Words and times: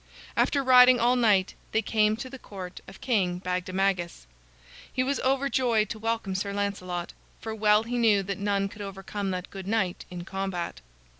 After 0.35 0.63
riding 0.63 0.99
all 0.99 1.15
night, 1.15 1.53
they 1.73 1.83
came 1.83 2.15
to 2.17 2.27
the 2.27 2.39
court 2.39 2.81
of 2.87 3.01
King 3.01 3.37
Bagdemagus. 3.37 4.25
He 4.91 5.03
was 5.03 5.19
overjoyed 5.19 5.91
to 5.91 5.99
welcome 5.99 6.33
Sir 6.33 6.53
Lancelot, 6.53 7.13
for 7.39 7.53
well 7.53 7.83
he 7.83 7.99
knew 7.99 8.23
that 8.23 8.39
none 8.39 8.67
could 8.67 8.81
overcome 8.81 9.29
that 9.29 9.51
good 9.51 9.67
knight 9.67 10.05
in 10.09 10.25
combat. 10.25 10.81